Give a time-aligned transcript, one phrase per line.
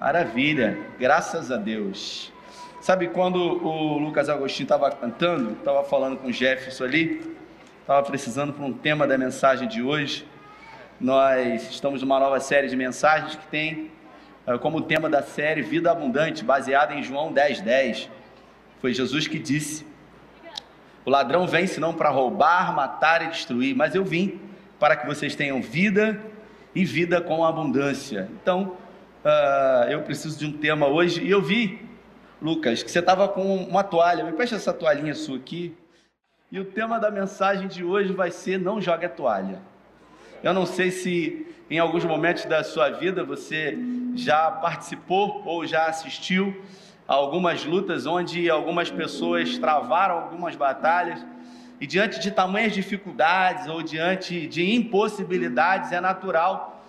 [0.00, 2.32] Maravilha, graças a Deus.
[2.80, 7.36] Sabe quando o Lucas Agostinho estava cantando, estava falando com o Jefferson ali,
[7.82, 10.26] estava precisando para um tema da mensagem de hoje.
[10.98, 13.90] Nós estamos numa nova série de mensagens que tem
[14.46, 17.62] uh, como tema da série Vida Abundante, baseada em João 10:10.
[17.62, 18.10] 10.
[18.80, 19.86] Foi Jesus que disse:
[21.04, 24.40] O ladrão vem senão para roubar, matar e destruir, mas eu vim
[24.78, 26.18] para que vocês tenham vida
[26.74, 28.30] e vida com abundância.
[28.40, 28.78] Então,
[29.24, 31.22] uh, eu preciso de um tema hoje.
[31.22, 31.86] E eu vi,
[32.40, 34.24] Lucas, que você estava com uma toalha.
[34.24, 35.76] Me preste essa toalhinha sua aqui.
[36.50, 39.60] E o tema da mensagem de hoje vai ser: Não jogue a toalha.
[40.42, 43.78] Eu não sei se em alguns momentos da sua vida você
[44.16, 46.64] já participou ou já assistiu
[47.06, 51.24] a algumas lutas onde algumas pessoas travaram algumas batalhas
[51.80, 56.79] e diante de tamanhas dificuldades ou diante de impossibilidades, é natural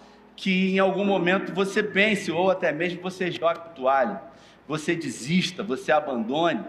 [0.41, 4.23] que em algum momento você pense, ou até mesmo você jogue toalha,
[4.67, 6.63] você desista, você abandone,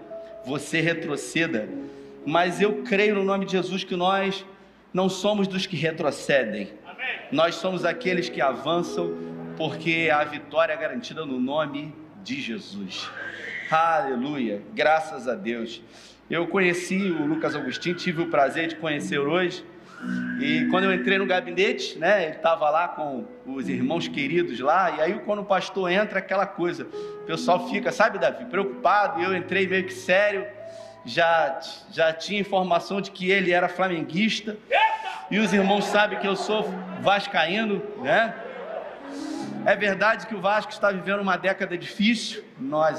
[0.44, 1.66] você retroceda.
[2.26, 4.44] Mas eu creio no nome de Jesus que nós
[4.92, 7.06] não somos dos que retrocedem, Amém.
[7.32, 9.16] nós somos aqueles que avançam,
[9.56, 13.10] porque a vitória é garantida no nome de Jesus.
[13.70, 15.82] Aleluia, graças a Deus.
[16.28, 19.64] Eu conheci o Lucas Agostinho, tive o prazer de conhecer hoje.
[20.40, 24.90] E quando eu entrei no gabinete, né, ele estava lá com os irmãos queridos lá,
[24.90, 29.24] e aí quando o pastor entra, aquela coisa, o pessoal fica, sabe, Davi, preocupado, e
[29.24, 30.44] eu entrei meio que sério,
[31.04, 31.60] já,
[31.92, 34.56] já tinha informação de que ele era flamenguista,
[35.30, 36.68] e os irmãos sabem que eu sou
[37.00, 38.34] vascaíno, né?
[39.64, 42.98] É verdade que o Vasco está vivendo uma década difícil, nós,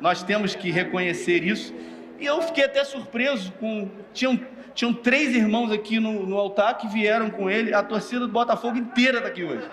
[0.00, 1.74] nós temos que reconhecer isso,
[2.20, 3.90] e eu fiquei até surpreso com.
[4.12, 4.38] Tinham,
[4.74, 8.76] tinham três irmãos aqui no, no altar que vieram com ele, a torcida do Botafogo
[8.76, 9.64] inteira está aqui hoje.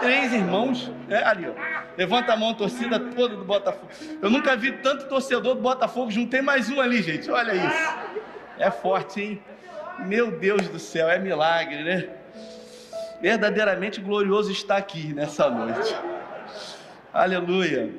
[0.00, 1.52] Três irmãos, é, ali, ó.
[1.96, 3.88] Levanta a mão a torcida toda do Botafogo.
[4.20, 7.30] Eu nunca vi tanto torcedor do Botafogo, juntei mais um ali, gente.
[7.30, 7.96] Olha isso.
[8.58, 9.42] É forte, hein?
[10.00, 12.08] Meu Deus do céu, é milagre, né?
[13.22, 15.96] Verdadeiramente glorioso estar aqui nessa noite.
[17.12, 17.90] Aleluia.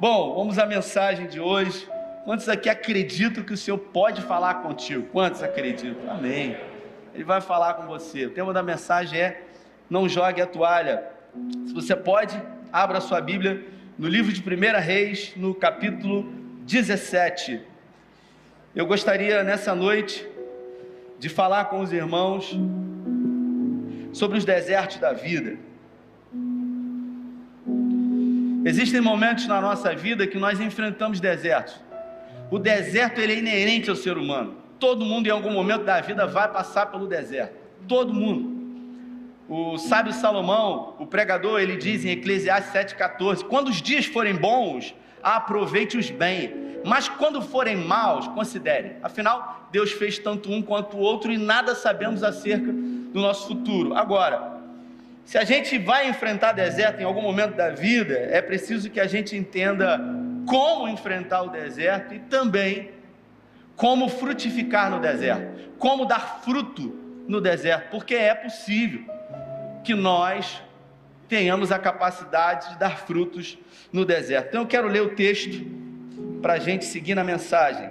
[0.00, 1.86] Bom, vamos à mensagem de hoje.
[2.24, 5.08] Quantos aqui acreditam que o Senhor pode falar contigo?
[5.10, 6.08] Quantos acreditam?
[6.08, 6.56] Amém.
[7.12, 8.26] Ele vai falar com você.
[8.26, 9.42] O tema da mensagem é:
[9.90, 11.02] Não jogue a toalha.
[11.66, 12.40] Se você pode,
[12.72, 13.64] abra sua Bíblia
[13.98, 16.32] no livro de 1 Reis, no capítulo
[16.64, 17.60] 17.
[18.74, 20.26] Eu gostaria nessa noite
[21.18, 22.56] de falar com os irmãos
[24.12, 25.58] sobre os desertos da vida.
[28.64, 31.80] Existem momentos na nossa vida que nós enfrentamos desertos.
[32.52, 34.58] O deserto ele é inerente ao ser humano.
[34.78, 37.56] Todo mundo em algum momento da vida vai passar pelo deserto.
[37.88, 38.52] Todo mundo.
[39.48, 44.94] O sábio Salomão, o pregador, ele diz em Eclesiastes 7,14: Quando os dias forem bons,
[45.22, 46.52] aproveite-os bem,
[46.84, 48.96] mas quando forem maus, considere.
[49.02, 53.94] Afinal, Deus fez tanto um quanto o outro e nada sabemos acerca do nosso futuro.
[53.94, 54.60] Agora,
[55.24, 59.06] se a gente vai enfrentar deserto em algum momento da vida, é preciso que a
[59.06, 62.90] gente entenda como enfrentar o deserto e também
[63.76, 69.04] como frutificar no deserto, como dar fruto no deserto, porque é possível
[69.82, 70.62] que nós
[71.28, 73.58] tenhamos a capacidade de dar frutos
[73.92, 74.48] no deserto.
[74.48, 75.64] Então eu quero ler o texto
[76.40, 77.90] para a gente seguir na mensagem.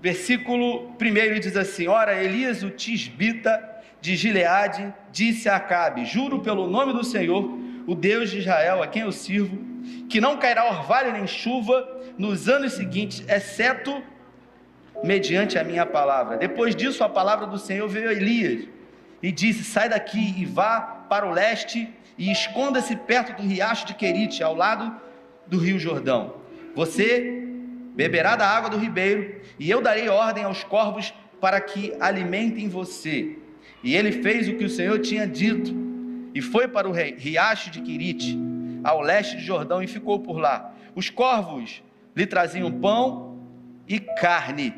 [0.00, 3.62] Versículo 1 diz assim: Ora, Elias, o tisbita
[4.00, 8.86] de Gileade, disse a Acabe: Juro pelo nome do Senhor, o Deus de Israel, a
[8.86, 9.67] quem eu sirvo,
[10.08, 14.02] que não cairá orvalho nem chuva nos anos seguintes, exceto
[15.02, 16.36] mediante a minha palavra.
[16.36, 18.66] Depois disso, a palavra do Senhor veio a Elias
[19.22, 23.94] e disse: Sai daqui e vá para o leste e esconda-se perto do riacho de
[23.94, 24.94] Querite, ao lado
[25.46, 26.34] do rio Jordão.
[26.74, 27.44] Você
[27.94, 33.36] beberá da água do ribeiro, e eu darei ordem aos corvos para que alimentem você.
[33.82, 35.74] E ele fez o que o Senhor tinha dito,
[36.34, 38.47] e foi para o riacho de Querite
[38.88, 40.72] ao leste de Jordão e ficou por lá.
[40.94, 41.82] Os corvos
[42.14, 43.38] lhe traziam pão
[43.86, 44.74] e carne,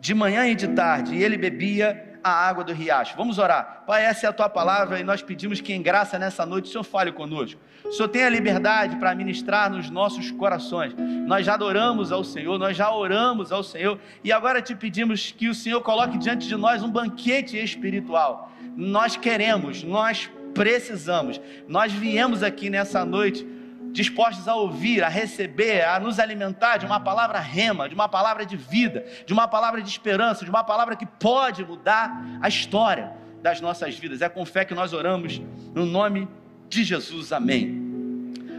[0.00, 3.16] de manhã e de tarde, e ele bebia a água do riacho.
[3.16, 3.84] Vamos orar.
[3.86, 6.72] Pai, essa é a tua palavra e nós pedimos que em graça nessa noite o
[6.72, 7.60] Senhor fale conosco.
[7.84, 10.94] O Senhor tenha liberdade para ministrar nos nossos corações.
[11.26, 15.48] Nós já adoramos ao Senhor, nós já oramos ao Senhor e agora te pedimos que
[15.48, 18.52] o Senhor coloque diante de nós um banquete espiritual.
[18.76, 21.40] Nós queremos, nós precisamos.
[21.68, 23.46] Nós viemos aqui nessa noite
[23.92, 28.46] dispostos a ouvir, a receber, a nos alimentar de uma palavra rema, de uma palavra
[28.46, 33.12] de vida, de uma palavra de esperança, de uma palavra que pode mudar a história
[33.42, 34.22] das nossas vidas.
[34.22, 35.40] É com fé que nós oramos
[35.74, 36.28] no nome
[36.68, 37.32] de Jesus.
[37.32, 37.88] Amém.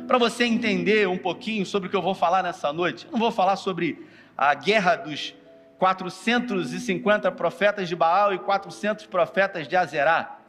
[0.08, 3.06] para você entender um pouquinho sobre o que eu vou falar nessa noite.
[3.06, 4.06] Eu não vou falar sobre
[4.38, 5.34] a guerra dos
[5.80, 10.41] 450 profetas de Baal e 400 profetas de Azerá.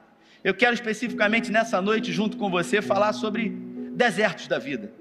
[0.45, 3.51] Eu quero especificamente nessa noite, junto com você, falar sobre
[3.95, 4.93] desertos da vida.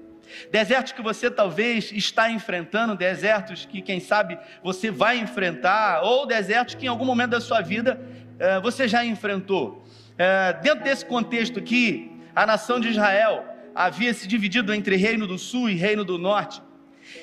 [0.52, 6.76] Desertos que você talvez está enfrentando, desertos que, quem sabe, você vai enfrentar, ou desertos
[6.76, 8.00] que em algum momento da sua vida
[8.38, 9.84] eh, você já enfrentou.
[10.16, 13.44] Eh, dentro desse contexto aqui, a nação de Israel
[13.74, 16.62] havia se dividido entre Reino do Sul e Reino do Norte.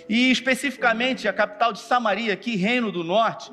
[0.09, 3.49] E especificamente a capital de Samaria, aqui, Reino do Norte,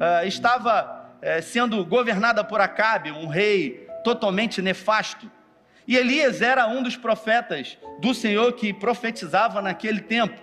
[0.00, 0.98] eh, estava
[1.42, 5.30] sendo governada por Acabe, um rei totalmente nefasto.
[5.86, 10.40] E Elias era um dos profetas do Senhor que profetizava naquele tempo.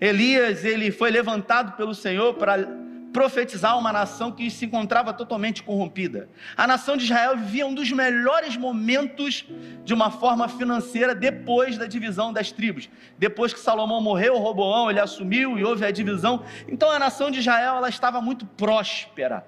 [0.00, 2.66] Elias, ele foi levantado pelo Senhor para
[3.12, 6.28] profetizar uma nação que se encontrava totalmente corrompida.
[6.56, 9.46] A nação de Israel vivia um dos melhores momentos
[9.84, 12.90] de uma forma financeira depois da divisão das tribos.
[13.16, 16.44] Depois que Salomão morreu, Roboão ele assumiu e houve a divisão.
[16.66, 19.46] Então a nação de Israel ela estava muito próspera.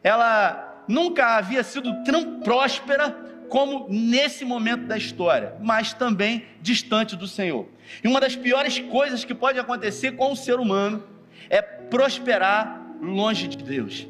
[0.00, 3.10] Ela nunca havia sido tão próspera
[3.48, 7.66] como nesse momento da história, mas também distante do Senhor.
[8.02, 11.04] E uma das piores coisas que pode acontecer com o ser humano
[11.50, 14.08] é prosperar longe de Deus.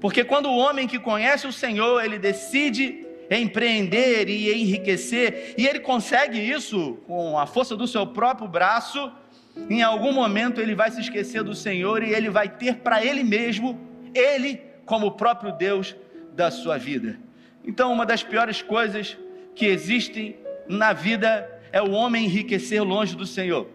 [0.00, 5.80] Porque quando o homem que conhece o Senhor, ele decide empreender e enriquecer, e ele
[5.80, 9.12] consegue isso com a força do seu próprio braço,
[9.68, 13.22] em algum momento ele vai se esquecer do Senhor e ele vai ter para ele
[13.22, 13.78] mesmo,
[14.14, 15.94] ele como o próprio Deus
[16.32, 17.18] da sua vida.
[17.64, 19.16] Então, uma das piores coisas
[19.54, 20.36] que existem
[20.68, 23.68] na vida é o homem enriquecer longe do Senhor.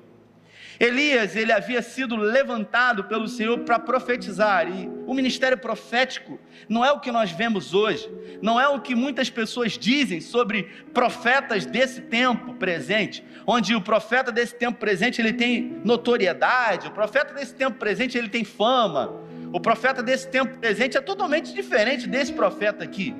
[0.80, 6.40] Elias, ele havia sido levantado pelo Senhor para profetizar, e o ministério profético
[6.70, 8.10] não é o que nós vemos hoje,
[8.42, 10.64] não é o que muitas pessoas dizem sobre
[10.94, 17.34] profetas desse tempo presente, onde o profeta desse tempo presente ele tem notoriedade, o profeta
[17.34, 19.14] desse tempo presente ele tem fama,
[19.52, 23.16] o profeta desse tempo presente é totalmente diferente desse profeta aqui.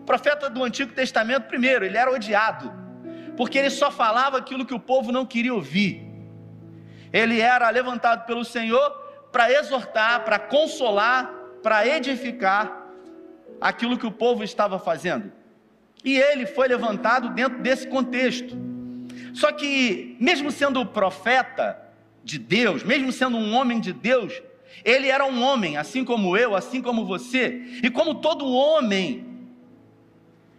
[0.00, 2.72] O profeta do Antigo Testamento, primeiro, ele era odiado,
[3.36, 6.04] porque ele só falava aquilo que o povo não queria ouvir.
[7.12, 8.90] Ele era levantado pelo Senhor
[9.30, 11.32] para exortar, para consolar,
[11.62, 12.88] para edificar
[13.60, 15.30] aquilo que o povo estava fazendo.
[16.04, 18.56] E ele foi levantado dentro desse contexto.
[19.32, 21.80] Só que, mesmo sendo profeta
[22.24, 24.42] de Deus, mesmo sendo um homem de Deus,
[24.84, 29.26] ele era um homem, assim como eu, assim como você, e como todo homem,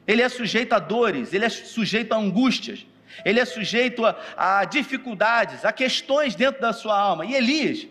[0.08, 2.86] ele é sujeito a dores, ele é sujeito a angústias,
[3.24, 7.26] ele é sujeito a, a dificuldades, a questões dentro da sua alma.
[7.26, 7.88] E Elias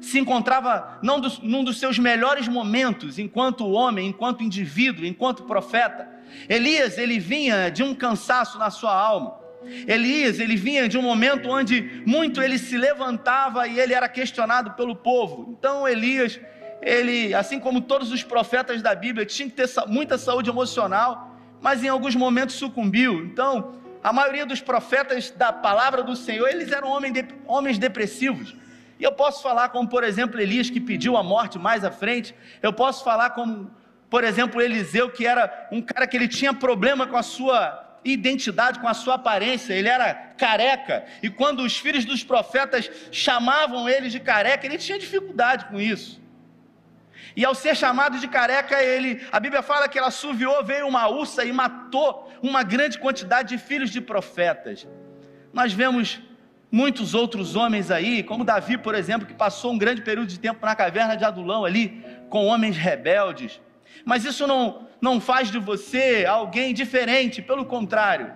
[0.00, 6.08] se encontrava não dos, num dos seus melhores momentos, enquanto homem, enquanto indivíduo, enquanto profeta.
[6.48, 9.45] Elias, ele vinha de um cansaço na sua alma.
[9.86, 14.72] Elias, ele vinha de um momento onde muito ele se levantava e ele era questionado
[14.72, 15.56] pelo povo.
[15.58, 16.40] Então Elias,
[16.80, 21.82] ele, assim como todos os profetas da Bíblia, tinha que ter muita saúde emocional, mas
[21.82, 23.24] em alguns momentos sucumbiu.
[23.24, 28.54] Então, a maioria dos profetas da palavra do Senhor, eles eram homens, de, homens depressivos.
[28.98, 32.34] E eu posso falar como, por exemplo, Elias, que pediu a morte mais à frente.
[32.62, 33.70] Eu posso falar como,
[34.08, 38.78] por exemplo, Eliseu, que era um cara que ele tinha problema com a sua identidade,
[38.78, 39.74] com a sua aparência.
[39.74, 41.04] Ele era careca.
[41.22, 46.20] E quando os filhos dos profetas chamavam ele de careca, ele tinha dificuldade com isso.
[47.36, 51.06] E ao ser chamado de careca, ele, a Bíblia fala que ela suviou, veio uma
[51.08, 54.86] ursa e matou uma grande quantidade de filhos de profetas.
[55.52, 56.20] Nós vemos
[56.70, 60.64] muitos outros homens aí, como Davi, por exemplo, que passou um grande período de tempo
[60.64, 63.60] na caverna de Adulão ali, com homens rebeldes.
[64.04, 68.32] Mas isso não, não faz de você alguém diferente, pelo contrário.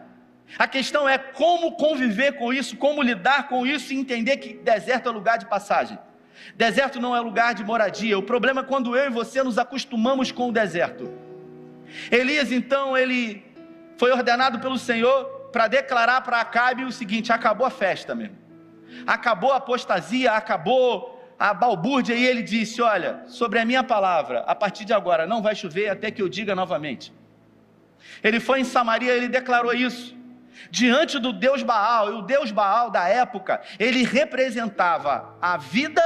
[0.58, 5.08] A questão é como conviver com isso, como lidar com isso e entender que deserto
[5.08, 5.98] é lugar de passagem.
[6.56, 8.18] Deserto não é lugar de moradia.
[8.18, 11.12] O problema é quando eu e você nos acostumamos com o deserto.
[12.10, 13.44] Elias, então, ele
[13.96, 18.38] foi ordenado pelo Senhor para declarar para Acabe o seguinte: acabou a festa mesmo.
[19.06, 24.54] Acabou a apostasia, acabou a balbúrdia e ele disse: Olha, sobre a minha palavra, a
[24.54, 27.10] partir de agora não vai chover até que eu diga novamente.
[28.22, 30.14] Ele foi em Samaria, ele declarou isso.
[30.70, 36.02] Diante do Deus Baal, e o Deus Baal da época, ele representava a vida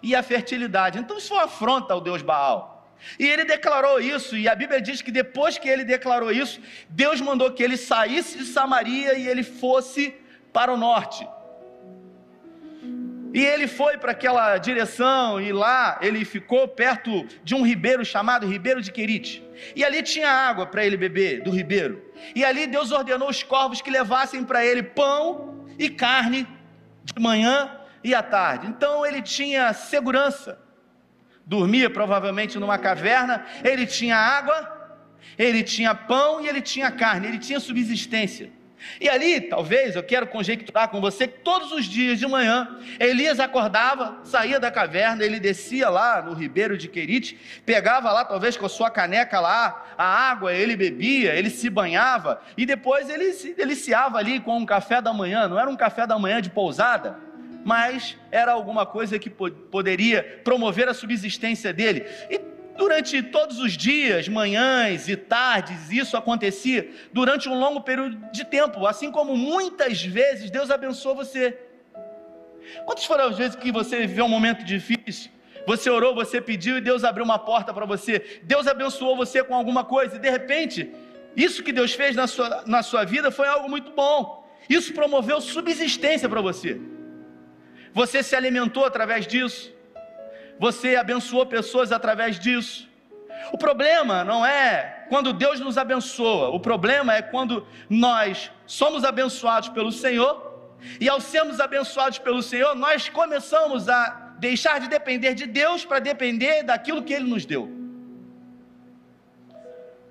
[0.00, 1.00] e a fertilidade.
[1.00, 2.94] Então isso foi uma afronta ao Deus Baal.
[3.18, 7.20] E ele declarou isso, e a Bíblia diz que depois que ele declarou isso, Deus
[7.20, 10.14] mandou que ele saísse de Samaria e ele fosse
[10.52, 11.26] para o norte.
[13.32, 18.46] E ele foi para aquela direção e lá ele ficou perto de um ribeiro chamado
[18.46, 19.44] Ribeiro de Querite.
[19.76, 22.02] E ali tinha água para ele beber do ribeiro.
[22.34, 26.46] E ali Deus ordenou os corvos que levassem para ele pão e carne
[27.04, 27.70] de manhã
[28.02, 28.66] e à tarde.
[28.66, 30.58] Então ele tinha segurança.
[31.44, 34.96] Dormia provavelmente numa caverna, ele tinha água,
[35.36, 38.57] ele tinha pão e ele tinha carne, ele tinha subsistência.
[39.00, 43.40] E ali, talvez, eu quero conjecturar com você que todos os dias de manhã, Elias
[43.40, 48.66] acordava, saía da caverna, ele descia lá no ribeiro de Querite, pegava lá, talvez com
[48.66, 53.54] a sua caneca lá, a água, ele bebia, ele se banhava, e depois ele se
[53.54, 57.18] deliciava ali com um café da manhã, não era um café da manhã de pousada,
[57.64, 62.06] mas era alguma coisa que poderia promover a subsistência dele.
[62.30, 62.40] E
[62.78, 68.86] Durante todos os dias, manhãs e tardes, isso acontecia durante um longo período de tempo,
[68.86, 71.58] assim como muitas vezes Deus abençoou você.
[72.86, 75.28] Quantas foram as vezes que você viveu um momento difícil?
[75.66, 78.40] Você orou, você pediu e Deus abriu uma porta para você.
[78.44, 80.94] Deus abençoou você com alguma coisa e de repente,
[81.36, 84.48] isso que Deus fez na sua, na sua vida foi algo muito bom.
[84.68, 86.80] Isso promoveu subsistência para você.
[87.92, 89.76] Você se alimentou através disso
[90.58, 92.88] você abençoou pessoas através disso.
[93.52, 99.68] O problema não é quando Deus nos abençoa, o problema é quando nós somos abençoados
[99.70, 100.48] pelo Senhor,
[101.00, 105.98] e ao sermos abençoados pelo Senhor, nós começamos a deixar de depender de Deus para
[105.98, 107.70] depender daquilo que Ele nos deu.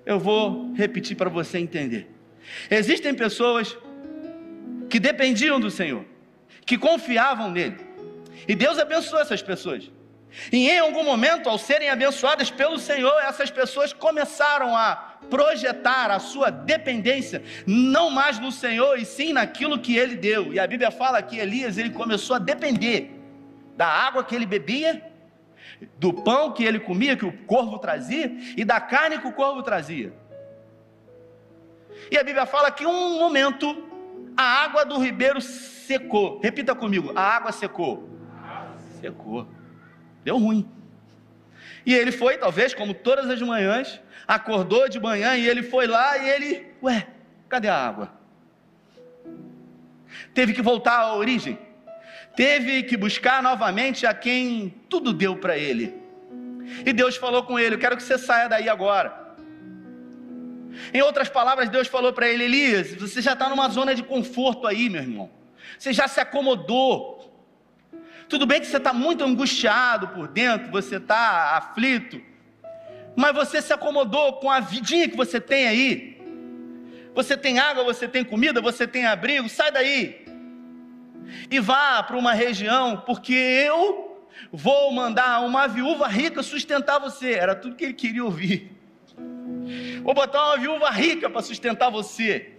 [0.04, 2.10] Eu vou repetir para você entender.
[2.70, 3.76] Existem pessoas
[4.88, 6.04] que dependiam do Senhor,
[6.64, 7.76] que confiavam nele,
[8.46, 9.90] e Deus abençoou essas pessoas.
[10.52, 16.18] E em algum momento, ao serem abençoadas pelo Senhor, essas pessoas começaram a projetar a
[16.18, 20.52] sua dependência não mais no Senhor e sim naquilo que ele deu.
[20.52, 23.10] E a Bíblia fala que Elias ele começou a depender
[23.76, 25.02] da água que ele bebia,
[25.98, 29.62] do pão que ele comia, que o corvo trazia, e da carne que o corvo
[29.62, 30.12] trazia.
[32.10, 33.86] E a Bíblia fala que um momento
[34.36, 36.40] a água do ribeiro secou.
[36.40, 38.08] Repita comigo: a água secou.
[39.00, 39.46] Secou.
[40.28, 40.68] Deu ruim.
[41.86, 46.18] E ele foi, talvez, como todas as manhãs, acordou de manhã e ele foi lá
[46.18, 47.06] e ele, ué,
[47.48, 48.12] cadê a água?
[50.34, 51.58] Teve que voltar à origem.
[52.36, 55.94] Teve que buscar novamente a quem tudo deu para ele.
[56.84, 59.34] E Deus falou com ele: Eu quero que você saia daí agora.
[60.92, 64.66] Em outras palavras, Deus falou para ele: Elias, você já está numa zona de conforto
[64.66, 65.30] aí, meu irmão.
[65.78, 67.17] Você já se acomodou.
[68.28, 72.20] Tudo bem que você está muito angustiado por dentro, você está aflito,
[73.16, 76.18] mas você se acomodou com a vidinha que você tem aí.
[77.14, 80.28] Você tem água, você tem comida, você tem abrigo, sai daí
[81.50, 87.32] e vá para uma região, porque eu vou mandar uma viúva rica sustentar você.
[87.32, 88.72] Era tudo que ele queria ouvir.
[90.02, 92.56] Vou botar uma viúva rica para sustentar você.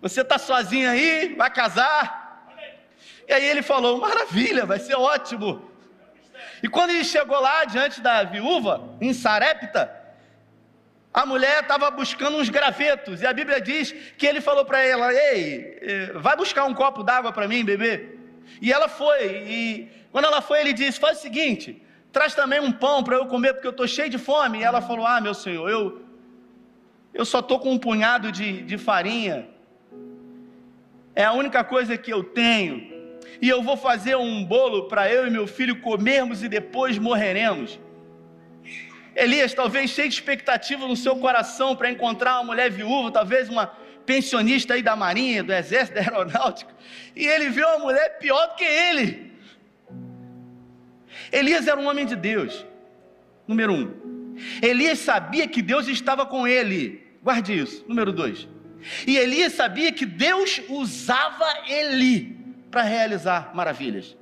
[0.00, 2.23] Você está sozinho aí, vai casar,
[3.26, 5.70] e aí ele falou: maravilha, vai ser ótimo.
[6.62, 9.90] E quando ele chegou lá diante da viúva, em Sarepta,
[11.12, 15.12] a mulher estava buscando uns gravetos, e a Bíblia diz que ele falou para ela:
[15.12, 18.16] Ei, eh, vai buscar um copo d'água para mim, bebê.
[18.60, 22.72] E ela foi, e quando ela foi, ele disse: Faz o seguinte, traz também um
[22.72, 24.60] pão para eu comer, porque eu estou cheio de fome.
[24.60, 26.02] E ela falou: Ah, meu senhor, eu,
[27.12, 29.48] eu só estou com um punhado de, de farinha,
[31.14, 32.93] é a única coisa que eu tenho
[33.40, 37.78] e eu vou fazer um bolo para eu e meu filho comermos e depois morreremos.
[39.14, 43.66] Elias, talvez cheio de expectativa no seu coração para encontrar uma mulher viúva, talvez uma
[44.04, 46.74] pensionista aí da marinha, do exército, da aeronáutica,
[47.14, 49.32] e ele viu uma mulher pior do que ele.
[51.32, 52.66] Elias era um homem de Deus,
[53.46, 54.34] número um.
[54.60, 58.48] Elias sabia que Deus estava com ele, guarde isso, número dois.
[59.06, 62.43] E Elias sabia que Deus usava ele
[62.74, 64.16] para realizar maravilhas.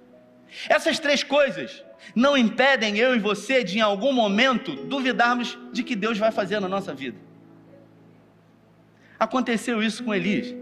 [0.68, 1.82] Essas três coisas
[2.14, 6.60] não impedem eu e você de, em algum momento, duvidarmos de que Deus vai fazer
[6.60, 7.16] na nossa vida.
[9.18, 10.54] Aconteceu isso com Elias.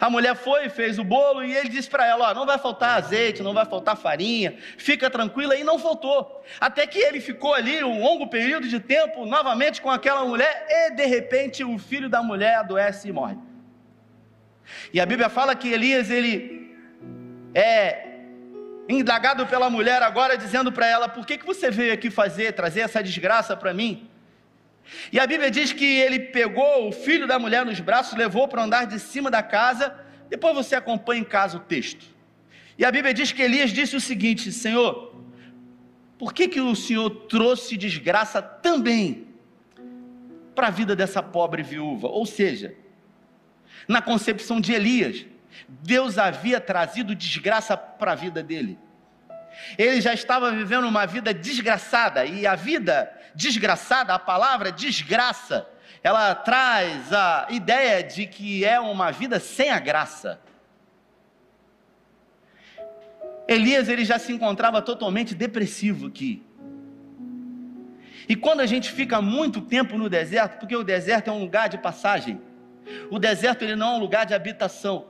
[0.00, 2.98] A mulher foi fez o bolo e ele disse para ela: ó, não vai faltar
[2.98, 5.54] azeite, não vai faltar farinha, fica tranquila.
[5.54, 6.42] E não faltou.
[6.58, 10.90] Até que ele ficou ali um longo período de tempo novamente com aquela mulher e
[10.96, 13.38] de repente o filho da mulher adoece e morre.
[14.92, 16.57] E a Bíblia fala que Elias ele
[17.58, 17.76] é
[18.88, 22.80] indagado pela mulher agora, dizendo para ela: Por que, que você veio aqui fazer, trazer
[22.80, 24.08] essa desgraça para mim?
[25.12, 28.62] E a Bíblia diz que ele pegou o filho da mulher nos braços, levou para
[28.62, 29.94] andar de cima da casa.
[30.30, 32.06] Depois você acompanha em casa o texto.
[32.78, 34.92] E a Bíblia diz que Elias disse o seguinte: Senhor,
[36.18, 39.28] por que, que o Senhor trouxe desgraça também
[40.58, 42.08] para a vida dessa pobre viúva.
[42.08, 42.74] Ou seja,
[43.86, 45.24] na concepção de Elias,
[45.66, 48.78] Deus havia trazido desgraça para a vida dele.
[49.76, 55.66] Ele já estava vivendo uma vida desgraçada, e a vida desgraçada, a palavra desgraça,
[56.02, 60.40] ela traz a ideia de que é uma vida sem a graça.
[63.46, 66.42] Elias ele já se encontrava totalmente depressivo aqui.
[68.28, 71.68] E quando a gente fica muito tempo no deserto, porque o deserto é um lugar
[71.68, 72.40] de passagem,
[73.10, 75.06] o deserto ele não é um lugar de habitação.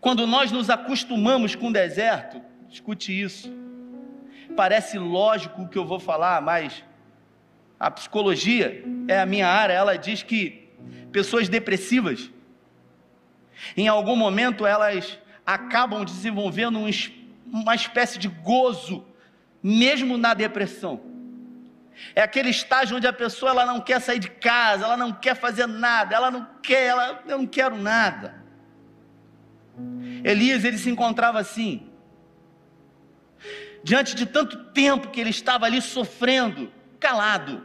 [0.00, 3.52] Quando nós nos acostumamos com o deserto, escute isso.
[4.56, 6.84] Parece lógico o que eu vou falar, mas
[7.78, 10.68] a psicologia é a minha área, ela diz que
[11.10, 12.30] pessoas depressivas,
[13.76, 16.88] em algum momento elas acabam desenvolvendo um,
[17.46, 19.04] uma espécie de gozo,
[19.62, 21.00] mesmo na depressão.
[22.14, 25.36] É aquele estágio onde a pessoa ela não quer sair de casa, ela não quer
[25.36, 28.41] fazer nada, ela não quer, ela, eu não quero nada.
[30.24, 31.88] Elias ele se encontrava assim,
[33.82, 37.62] diante de tanto tempo que ele estava ali sofrendo, calado.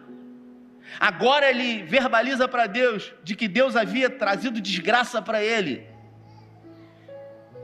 [0.99, 5.85] Agora ele verbaliza para Deus de que Deus havia trazido desgraça para ele.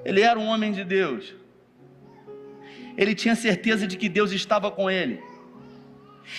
[0.05, 1.33] Ele era um homem de Deus.
[2.97, 5.21] Ele tinha certeza de que Deus estava com ele.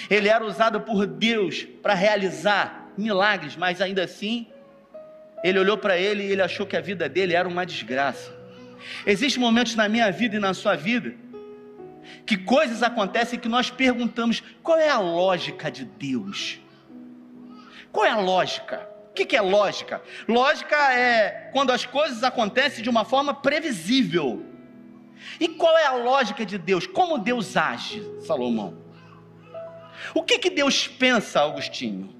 [0.08, 4.46] Ele era usado por Deus para realizar milagres, mas ainda assim,
[5.42, 8.33] ele olhou para ele e ele achou que a vida dele era uma desgraça.
[9.06, 11.14] Existem momentos na minha vida e na sua vida
[12.26, 16.58] que coisas acontecem que nós perguntamos: qual é a lógica de Deus?
[17.92, 18.88] Qual é a lógica?
[19.10, 20.02] O que, é lógica?
[20.26, 24.44] Lógica é quando as coisas acontecem de uma forma previsível.
[25.38, 26.84] E qual é a lógica de Deus?
[26.84, 28.76] Como Deus age, Salomão?
[30.12, 32.12] O que, que Deus pensa, Agostinho?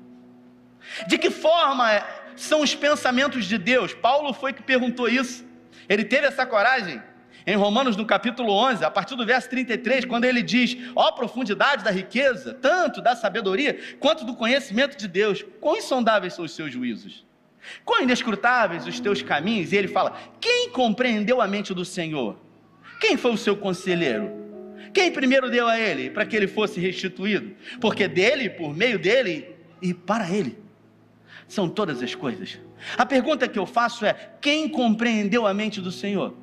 [1.09, 2.05] De que forma
[2.37, 3.93] são os pensamentos de Deus?
[3.93, 5.44] Paulo foi que perguntou isso.
[5.89, 7.03] Ele teve essa coragem
[7.47, 11.85] em Romanos, no capítulo 11, a partir do verso 33, quando ele diz: Ó profundidade
[11.85, 16.73] da riqueza, tanto da sabedoria quanto do conhecimento de Deus, quão insondáveis são os seus
[16.73, 17.25] juízos,
[17.85, 19.73] quão inescrutáveis os teus caminhos.
[19.73, 22.39] E ele fala: Quem compreendeu a mente do Senhor?
[22.99, 24.43] Quem foi o seu conselheiro?
[24.95, 27.55] Quem primeiro deu a ele para que ele fosse restituído?
[27.81, 30.64] Porque dele, por meio dele e para ele
[31.49, 32.59] são todas as coisas.
[32.97, 36.35] A pergunta que eu faço é: quem compreendeu a mente do Senhor?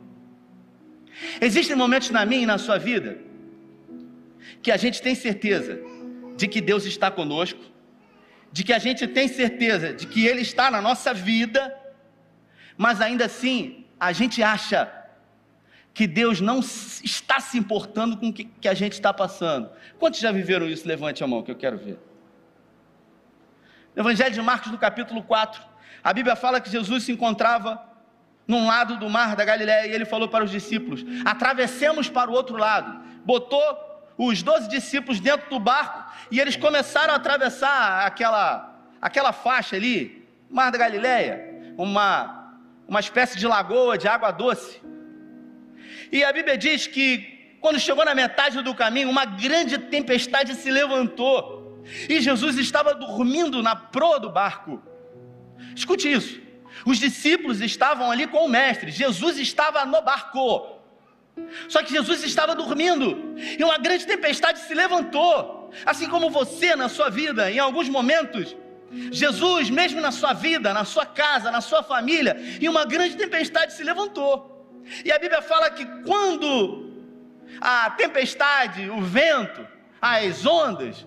[1.39, 3.19] Existem momentos na minha e na sua vida
[4.61, 5.79] que a gente tem certeza
[6.35, 7.59] de que Deus está conosco,
[8.51, 11.75] de que a gente tem certeza de que Ele está na nossa vida,
[12.77, 14.91] mas ainda assim a gente acha
[15.93, 19.69] que Deus não está se importando com o que, a gente está passando.
[19.99, 20.87] Quantos já viveram isso?
[20.87, 21.99] Levante a mão que eu quero ver.
[23.95, 25.61] No Evangelho de Marcos, no capítulo 4,
[26.03, 27.81] a Bíblia fala que Jesus se encontrava
[28.47, 32.33] num lado do mar da Galiléia e ele falou para os discípulos: atravessemos para o
[32.33, 33.01] outro lado.
[33.25, 33.61] Botou
[34.17, 40.27] os doze discípulos dentro do barco e eles começaram a atravessar aquela, aquela faixa ali,
[40.49, 42.55] mar da Galiléia, uma,
[42.87, 44.81] uma espécie de lagoa de água doce.
[46.11, 50.71] E a Bíblia diz que quando chegou na metade do caminho, uma grande tempestade se
[50.71, 51.60] levantou
[52.09, 54.81] e Jesus estava dormindo na proa do barco.
[55.75, 56.39] Escute isso.
[56.85, 60.79] Os discípulos estavam ali com o mestre, Jesus estava no barco.
[61.67, 66.89] Só que Jesus estava dormindo e uma grande tempestade se levantou, assim como você na
[66.89, 68.55] sua vida, em alguns momentos.
[69.11, 73.73] Jesus, mesmo na sua vida, na sua casa, na sua família, e uma grande tempestade
[73.73, 74.51] se levantou.
[75.05, 76.91] E a Bíblia fala que quando
[77.59, 79.65] a tempestade, o vento,
[80.01, 81.05] as ondas,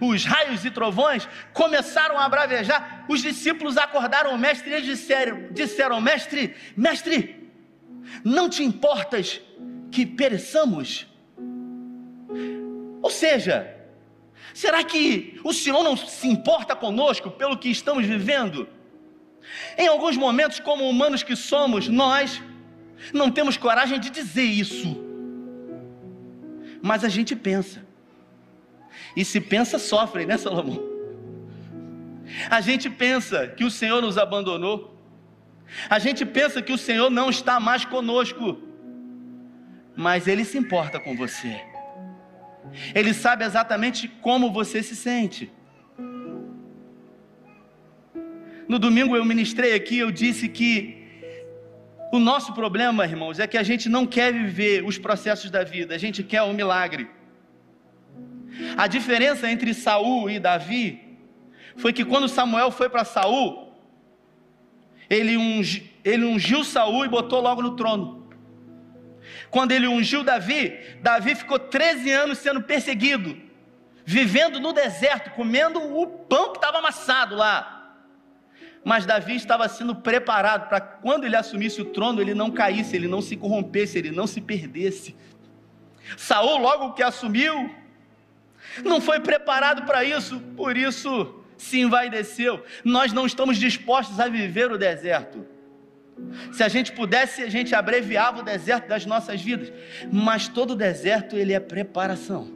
[0.00, 5.48] os raios e trovões começaram a bravejar, os discípulos acordaram o mestre e eles disseram,
[5.52, 7.50] disseram: Mestre, mestre,
[8.22, 9.40] não te importas
[9.90, 11.06] que pereçamos?
[13.02, 13.74] Ou seja,
[14.52, 18.68] será que o Senhor não se importa conosco pelo que estamos vivendo?
[19.76, 22.42] Em alguns momentos, como humanos que somos, nós
[23.12, 25.02] não temos coragem de dizer isso,
[26.82, 27.89] mas a gente pensa.
[29.16, 30.80] E se pensa, sofre, né, Salomão?
[32.48, 34.96] A gente pensa que o Senhor nos abandonou.
[35.88, 38.58] A gente pensa que o Senhor não está mais conosco.
[39.96, 41.60] Mas Ele se importa com você.
[42.94, 45.50] Ele sabe exatamente como você se sente.
[48.68, 51.00] No domingo eu ministrei aqui, eu disse que
[52.12, 55.94] o nosso problema, irmãos, é que a gente não quer viver os processos da vida,
[55.94, 57.08] a gente quer o um milagre.
[58.76, 61.18] A diferença entre Saul e Davi
[61.76, 63.72] foi que quando Samuel foi para Saul,
[65.08, 68.28] ele, ungi, ele ungiu Saul e botou logo no trono.
[69.50, 73.36] Quando ele ungiu Davi, Davi ficou 13 anos sendo perseguido,
[74.04, 77.78] vivendo no deserto, comendo o pão que estava amassado lá.
[78.84, 83.08] Mas Davi estava sendo preparado para quando ele assumisse o trono, ele não caísse, ele
[83.08, 85.14] não se corrompesse, ele não se perdesse.
[86.16, 87.74] Saul, logo que assumiu,
[88.84, 92.64] não foi preparado para isso, por isso se envaideceu.
[92.84, 95.46] Nós não estamos dispostos a viver o deserto.
[96.52, 99.72] Se a gente pudesse, a gente abreviava o deserto das nossas vidas.
[100.10, 102.50] Mas todo deserto ele é preparação.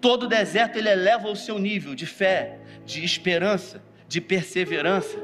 [0.00, 5.18] Todo deserto ele eleva o seu nível de fé, de esperança, de perseverança.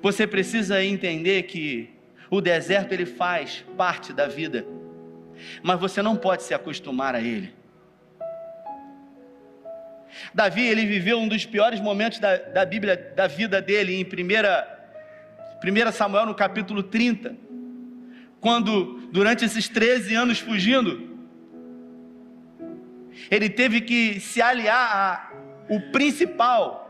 [0.00, 1.90] Você precisa entender que
[2.30, 4.64] o deserto ele faz parte da vida,
[5.62, 7.54] mas você não pode se acostumar a ele.
[10.34, 15.92] Davi, ele viveu um dos piores momentos da, da Bíblia, da vida dele, em 1
[15.92, 17.36] Samuel, no capítulo 30,
[18.40, 21.08] quando, durante esses 13 anos fugindo,
[23.30, 25.32] ele teve que se aliar
[25.68, 26.84] ao principal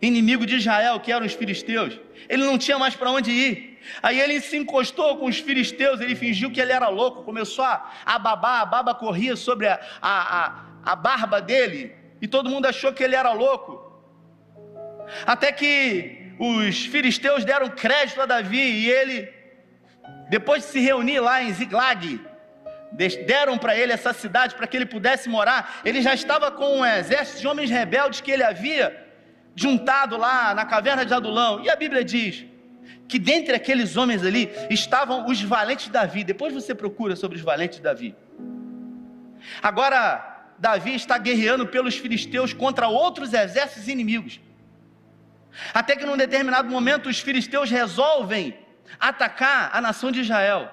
[0.00, 1.98] inimigo de Israel, que eram os filisteus.
[2.28, 3.73] Ele não tinha mais para onde ir.
[4.02, 7.90] Aí ele se encostou com os filisteus, ele fingiu que ele era louco, começou a,
[8.04, 12.66] a babar, a baba corria sobre a, a, a, a barba dele, e todo mundo
[12.66, 13.82] achou que ele era louco.
[15.26, 19.32] Até que os filisteus deram crédito a Davi e ele,
[20.28, 22.20] depois de se reunir lá em Ziglag,
[23.26, 25.80] deram para ele essa cidade para que ele pudesse morar.
[25.84, 29.04] Ele já estava com um exército de homens rebeldes que ele havia
[29.54, 31.62] juntado lá na caverna de Adulão.
[31.62, 32.46] E a Bíblia diz
[33.08, 36.24] que dentre aqueles homens ali estavam os valentes de Davi.
[36.24, 38.16] Depois você procura sobre os valentes de Davi.
[39.62, 44.40] Agora, Davi está guerreando pelos filisteus contra outros exércitos inimigos.
[45.72, 48.58] Até que num determinado momento os filisteus resolvem
[48.98, 50.70] atacar a nação de Israel.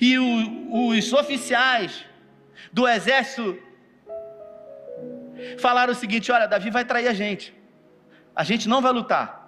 [0.00, 2.04] E o, os oficiais
[2.72, 3.58] do exército
[5.58, 7.54] falaram o seguinte: olha, Davi vai trair a gente.
[8.34, 9.45] A gente não vai lutar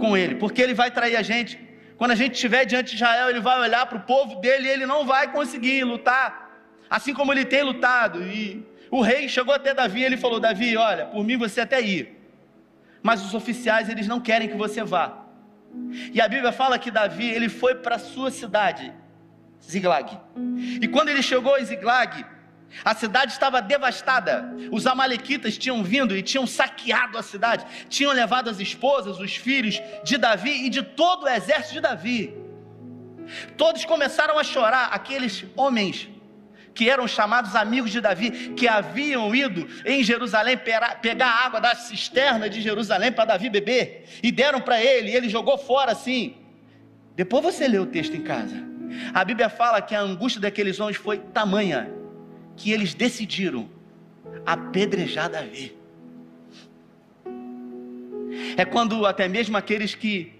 [0.00, 1.52] com ele, porque ele vai trair a gente.
[1.96, 4.70] Quando a gente estiver diante de Israel, ele vai olhar para o povo dele e
[4.70, 6.50] ele não vai conseguir lutar
[6.90, 8.22] assim como ele tem lutado.
[8.24, 11.80] E o rei chegou até Davi e ele falou: Davi, olha, por mim você até
[11.80, 12.18] ir,
[13.00, 15.26] mas os oficiais eles não querem que você vá.
[16.12, 18.92] E a Bíblia fala que Davi ele foi para sua cidade,
[19.62, 20.18] Ziglag.
[20.82, 22.26] E quando ele chegou em Ziglag,
[22.84, 24.54] a cidade estava devastada.
[24.70, 29.80] Os amalequitas tinham vindo e tinham saqueado a cidade, tinham levado as esposas, os filhos
[30.04, 32.34] de Davi e de todo o exército de Davi.
[33.56, 36.08] Todos começaram a chorar, aqueles homens
[36.72, 41.74] que eram chamados amigos de Davi, que haviam ido em Jerusalém pegar a água da
[41.74, 46.36] cisterna de Jerusalém para Davi beber, e deram para ele, e ele jogou fora assim.
[47.16, 48.56] Depois você lê o texto em casa.
[49.12, 51.99] A Bíblia fala que a angústia daqueles homens foi tamanha
[52.60, 53.70] que eles decidiram
[54.44, 55.74] apedrejar Davi.
[58.54, 60.34] É quando até mesmo aqueles que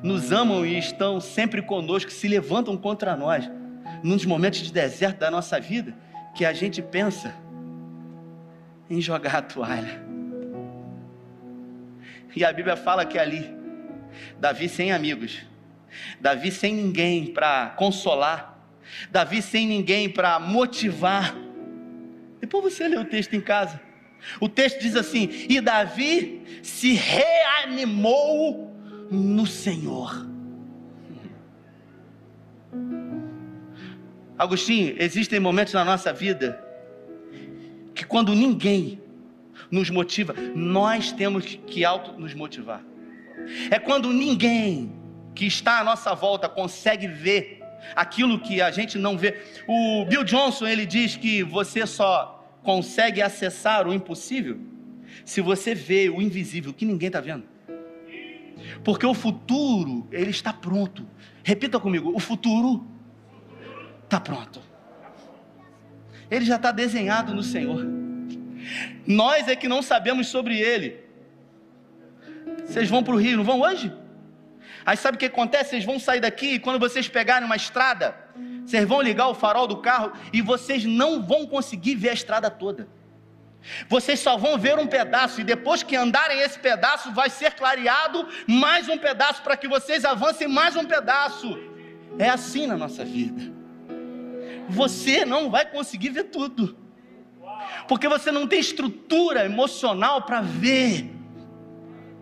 [0.00, 3.50] nos amam e estão sempre conosco se levantam contra nós
[4.04, 5.96] nos momentos de deserto da nossa vida,
[6.36, 7.34] que a gente pensa
[8.88, 10.00] em jogar a toalha.
[12.36, 13.52] E a Bíblia fala que ali,
[14.38, 15.40] Davi sem amigos,
[16.20, 18.56] Davi sem ninguém para consolar,
[19.10, 21.47] Davi sem ninguém para motivar.
[22.40, 23.80] Depois você lê o texto em casa.
[24.40, 28.74] O texto diz assim: E Davi se reanimou
[29.10, 30.26] no Senhor.
[34.38, 36.64] Agostinho, existem momentos na nossa vida
[37.94, 39.02] que quando ninguém
[39.70, 42.82] nos motiva, nós temos que auto nos motivar.
[43.70, 44.92] É quando ninguém
[45.34, 47.57] que está à nossa volta consegue ver
[47.94, 49.42] aquilo que a gente não vê.
[49.66, 54.58] O Bill Johnson, ele diz que você só consegue acessar o impossível
[55.24, 57.44] se você vê o invisível que ninguém está vendo.
[58.84, 61.06] Porque o futuro, ele está pronto.
[61.42, 62.86] Repita comigo, o futuro
[64.04, 64.60] está pronto.
[66.30, 67.86] Ele já está desenhado no Senhor.
[69.06, 71.00] Nós é que não sabemos sobre ele.
[72.66, 73.92] Vocês vão para o Rio, não vão hoje?
[74.88, 75.70] Aí sabe o que acontece?
[75.70, 78.16] Vocês vão sair daqui e quando vocês pegarem uma estrada,
[78.64, 82.50] vocês vão ligar o farol do carro e vocês não vão conseguir ver a estrada
[82.50, 82.88] toda.
[83.86, 88.26] Vocês só vão ver um pedaço, e depois que andarem esse pedaço, vai ser clareado
[88.46, 91.58] mais um pedaço para que vocês avancem mais um pedaço.
[92.18, 93.58] É assim na nossa vida
[94.68, 96.76] você não vai conseguir ver tudo.
[97.88, 101.10] Porque você não tem estrutura emocional para ver.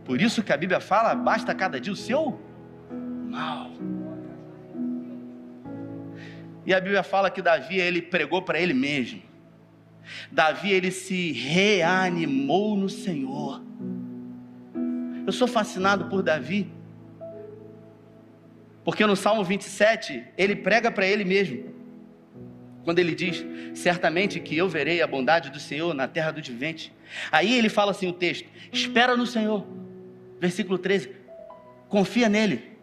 [0.04, 2.40] Por isso que a Bíblia fala: basta cada dia o seu
[3.36, 3.70] mal.
[6.64, 9.22] E a Bíblia fala que Davi ele pregou para ele mesmo.
[10.32, 13.62] Davi ele se reanimou no Senhor.
[15.26, 16.70] Eu sou fascinado por Davi,
[18.84, 21.74] porque no Salmo 27 ele prega para ele mesmo.
[22.84, 23.44] Quando ele diz:
[23.74, 26.92] Certamente que eu verei a bondade do Senhor na terra do vivente.
[27.30, 29.66] Aí ele fala assim: o texto, espera no Senhor.
[30.40, 31.10] Versículo 13:
[31.88, 32.75] confia nele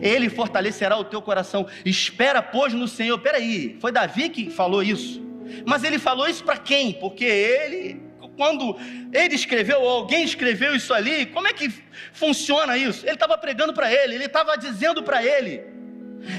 [0.00, 1.66] ele fortalecerá o teu coração.
[1.84, 3.18] Espera, pois, no Senhor.
[3.18, 5.20] Peraí, foi Davi que falou isso.
[5.66, 6.92] Mas ele falou isso para quem?
[6.92, 8.00] Porque ele,
[8.36, 8.76] quando
[9.12, 11.68] ele escreveu, ou alguém escreveu isso ali, como é que
[12.12, 13.04] funciona isso?
[13.04, 15.64] Ele estava pregando para ele, ele estava dizendo para ele.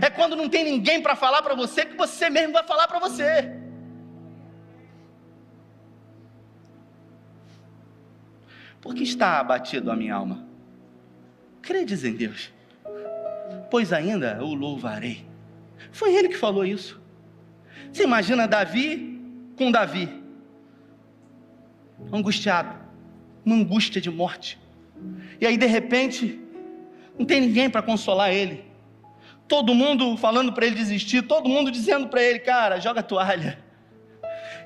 [0.01, 2.99] É quando não tem ninguém para falar para você que você mesmo vai falar para
[2.99, 3.57] você.
[8.79, 10.47] Por que está abatido a minha alma?
[11.61, 12.51] Credes em Deus
[13.71, 15.25] pois ainda o louvarei.
[15.93, 17.01] Foi ele que falou isso.
[17.91, 19.19] Você imagina Davi
[19.55, 20.09] com Davi,
[22.11, 22.75] angustiado,
[23.45, 24.59] uma angústia de morte.
[25.39, 26.39] E aí, de repente,
[27.17, 28.65] não tem ninguém para consolar ele.
[29.47, 33.57] Todo mundo falando para ele desistir, todo mundo dizendo para ele, cara, joga a toalha.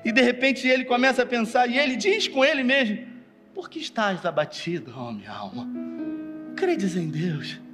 [0.04, 3.04] E de repente ele começa a pensar, e ele diz com ele mesmo:
[3.52, 5.68] Por que estás abatido, ó oh, minha alma?
[6.54, 7.65] Credes em Deus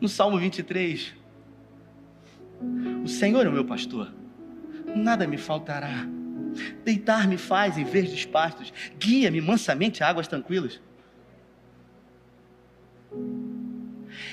[0.00, 1.14] no Salmo 23.
[3.04, 4.12] O Senhor é o meu pastor,
[4.94, 6.06] nada me faltará.
[6.84, 10.80] Deitar-me faz em verdes pastos, guia-me mansamente a águas tranquilas.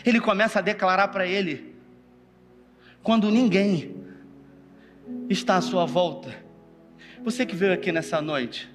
[0.06, 1.76] Ele começa a declarar para ele,
[3.04, 3.96] quando ninguém
[5.30, 6.36] está à sua volta.
[7.24, 8.70] Você que veio aqui nessa noite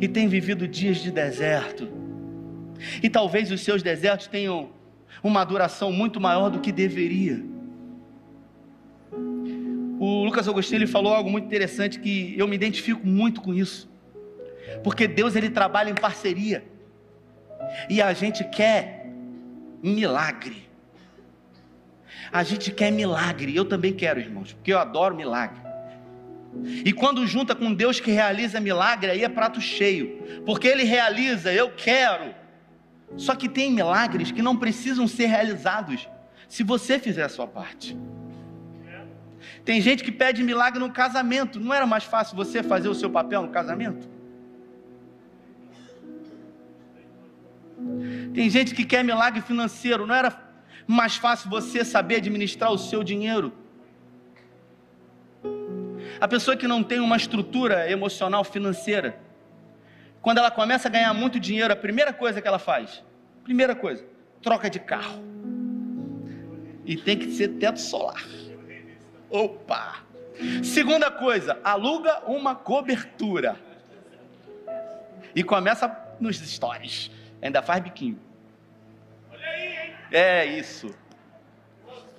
[0.00, 1.88] e tem vivido dias de deserto,
[3.02, 4.70] e talvez os seus desertos tenham
[5.22, 7.42] uma duração muito maior do que deveria.
[9.98, 13.90] O Lucas Agostinho ele falou algo muito interessante que eu me identifico muito com isso.
[14.82, 16.64] Porque Deus ele trabalha em parceria.
[17.88, 19.06] E a gente quer
[19.82, 20.68] milagre.
[22.32, 23.54] A gente quer milagre.
[23.54, 25.60] Eu também quero, irmãos, porque eu adoro milagre.
[26.84, 30.42] E quando junta com Deus que realiza milagre, aí é prato cheio.
[30.44, 32.34] Porque ele realiza, eu quero.
[33.16, 36.08] Só que tem milagres que não precisam ser realizados
[36.48, 37.96] se você fizer a sua parte.
[39.64, 41.60] Tem gente que pede milagre no casamento.
[41.60, 44.08] Não era mais fácil você fazer o seu papel no casamento?
[48.34, 50.06] Tem gente que quer milagre financeiro.
[50.06, 50.36] Não era
[50.86, 53.52] mais fácil você saber administrar o seu dinheiro?
[56.20, 59.18] A pessoa que não tem uma estrutura emocional financeira,
[60.22, 63.02] quando ela começa a ganhar muito dinheiro, a primeira coisa que ela faz,
[63.44, 64.04] primeira coisa,
[64.42, 65.22] troca de carro.
[66.84, 68.24] E tem que ser teto solar.
[69.30, 70.04] Opa!
[70.64, 73.56] Segunda coisa, aluga uma cobertura.
[75.34, 77.10] E começa nos stories.
[77.40, 78.18] Ainda faz biquinho.
[80.10, 80.94] É isso.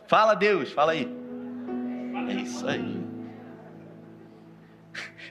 [0.07, 1.07] Fala Deus, fala aí.
[2.29, 3.01] É isso aí.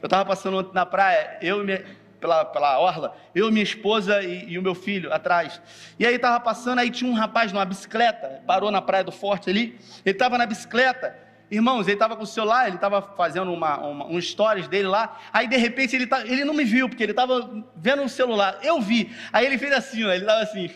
[0.02, 1.84] Eu estava passando na praia, eu e minha,
[2.20, 5.60] pela, pela orla, eu, minha esposa e, e o meu filho atrás.
[5.98, 9.48] E aí estava passando, aí tinha um rapaz numa bicicleta, parou na Praia do Forte
[9.48, 11.16] ali, ele estava na bicicleta,
[11.50, 15.18] irmãos, ele estava com o celular, ele estava fazendo uma, uma, um stories dele lá,
[15.32, 18.58] aí de repente ele, tá, ele não me viu, porque ele estava vendo o celular,
[18.62, 20.70] eu vi, aí ele fez assim, ó, ele estava assim,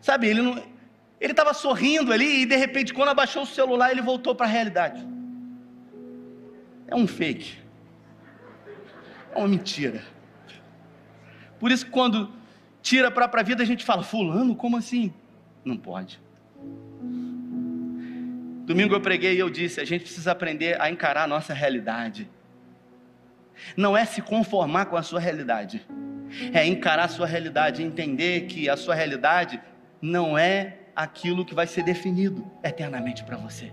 [0.00, 0.62] sabe, ele não,
[1.20, 4.48] ele estava sorrindo ali, e de repente quando abaixou o celular, ele voltou para a
[4.48, 5.06] realidade,
[6.86, 7.67] é um fake,
[9.38, 10.02] é uma mentira.
[11.58, 12.30] Por isso, quando
[12.82, 15.12] tira a própria vida, a gente fala: Fulano, como assim?
[15.64, 16.20] Não pode.
[18.64, 22.28] Domingo eu preguei e eu disse: a gente precisa aprender a encarar a nossa realidade.
[23.76, 25.84] Não é se conformar com a sua realidade,
[26.52, 29.60] é encarar a sua realidade, entender que a sua realidade
[30.00, 33.72] não é aquilo que vai ser definido eternamente para você.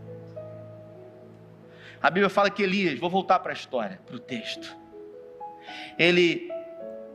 [2.01, 4.75] A Bíblia fala que Elias, vou voltar para a história, para o texto
[5.97, 6.51] ele,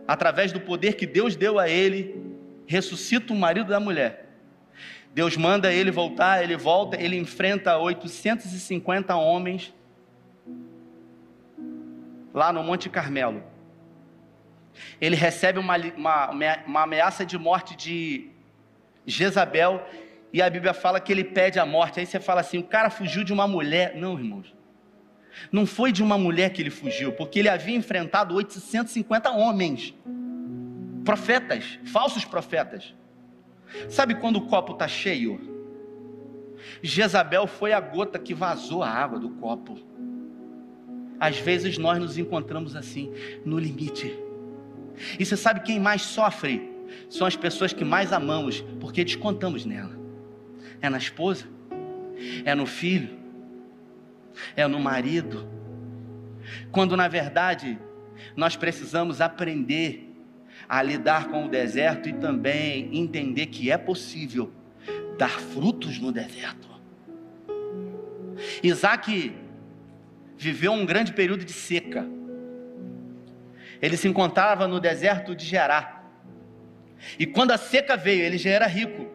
[0.07, 2.15] através do poder que Deus deu a ele,
[2.67, 4.29] ressuscita o marido da mulher.
[5.13, 9.75] Deus manda ele voltar, ele volta, ele enfrenta 850 homens
[12.33, 13.43] lá no Monte Carmelo.
[15.01, 16.31] Ele recebe uma, uma,
[16.65, 18.31] uma ameaça de morte de
[19.05, 19.85] Jezabel
[20.33, 21.99] e a Bíblia fala que ele pede a morte.
[21.99, 23.97] Aí você fala assim: o cara fugiu de uma mulher.
[23.97, 24.55] Não, irmãos.
[25.51, 29.95] Não foi de uma mulher que ele fugiu, porque ele havia enfrentado 850 homens,
[31.05, 32.95] profetas, falsos profetas.
[33.89, 35.49] Sabe quando o copo está cheio?
[36.83, 39.79] Jezabel foi a gota que vazou a água do copo.
[41.19, 43.13] Às vezes nós nos encontramos assim,
[43.45, 44.19] no limite.
[45.19, 46.71] E você sabe quem mais sofre?
[47.09, 49.99] São as pessoas que mais amamos, porque descontamos nela.
[50.81, 51.47] É na esposa,
[52.45, 53.20] é no filho,
[54.57, 55.49] é no marido.
[56.71, 57.79] Quando na verdade
[58.37, 60.11] nós precisamos aprender
[60.69, 64.53] a lidar com o deserto e também entender que é possível
[65.19, 66.69] dar frutos no deserto.
[68.63, 69.35] Isaac
[70.37, 72.07] viveu um grande período de seca.
[73.83, 76.03] Ele se encontrava no deserto de Gerá.
[77.19, 79.09] E quando a seca veio, ele já era rico.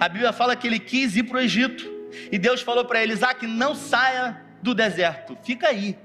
[0.00, 1.84] A Bíblia fala que ele quis ir para o Egito.
[2.32, 5.98] E Deus falou para ele: Isaac, não saia do deserto, fica aí.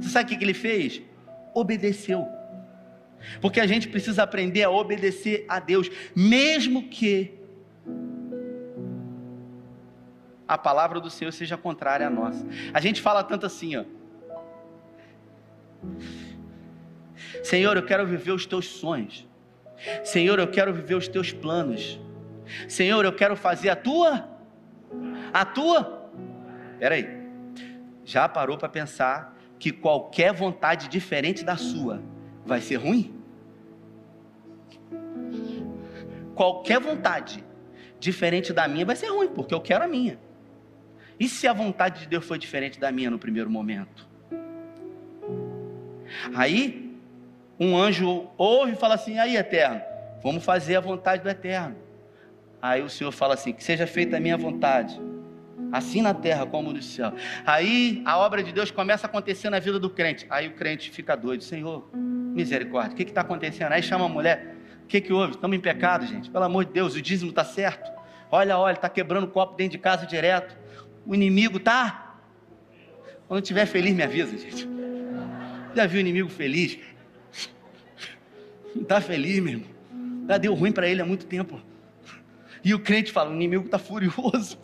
[0.00, 1.02] Você sabe o que ele fez?
[1.54, 2.26] Obedeceu.
[3.40, 7.38] Porque a gente precisa aprender a obedecer a Deus, mesmo que
[10.48, 12.44] a palavra do Senhor seja contrária à nossa.
[12.72, 13.84] A gente fala tanto assim, ó.
[17.42, 19.26] Senhor, eu quero viver os teus sonhos.
[20.04, 22.00] Senhor, eu quero viver os teus planos.
[22.68, 24.28] Senhor, eu quero fazer a tua
[25.32, 26.10] a tua.
[26.74, 27.19] Espera aí.
[28.10, 32.02] Já parou para pensar que qualquer vontade diferente da sua
[32.44, 33.14] vai ser ruim?
[36.34, 37.44] Qualquer vontade
[38.00, 40.18] diferente da minha vai ser ruim, porque eu quero a minha.
[41.20, 44.08] E se a vontade de Deus foi diferente da minha no primeiro momento?
[46.34, 46.98] Aí,
[47.60, 49.82] um anjo ouve e fala assim: aí, eterno,
[50.20, 51.76] vamos fazer a vontade do eterno.
[52.60, 55.00] Aí o Senhor fala assim: que seja feita a minha vontade
[55.72, 57.12] assim na terra como no céu.
[57.46, 60.26] Aí a obra de Deus começa a acontecer na vida do crente.
[60.30, 63.72] Aí o crente fica doido, Senhor, misericórdia, o que está acontecendo?
[63.72, 65.32] Aí chama a mulher, o que, que houve?
[65.34, 67.90] Estamos em pecado, gente, pelo amor de Deus, o dízimo está certo.
[68.30, 70.56] Olha, olha, está quebrando o copo dentro de casa direto.
[71.04, 72.16] O inimigo tá.
[73.26, 74.68] Quando estiver feliz, me avisa, gente.
[75.74, 76.78] Já viu o inimigo feliz?
[78.74, 79.70] Não está feliz, meu irmão.
[80.28, 81.60] Já deu ruim para ele há muito tempo.
[82.64, 84.58] E o crente fala: o inimigo está furioso.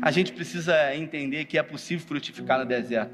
[0.00, 3.12] A gente precisa entender que é possível frutificar no deserto.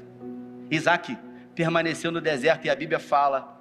[0.69, 1.17] Isaac
[1.55, 3.59] permaneceu no deserto e a Bíblia fala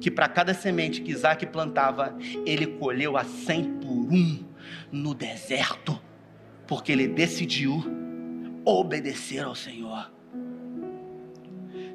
[0.00, 4.44] que para cada semente que Isaac plantava, ele colheu a cem por um
[4.90, 6.00] no deserto,
[6.66, 7.82] porque ele decidiu
[8.64, 10.10] obedecer ao Senhor.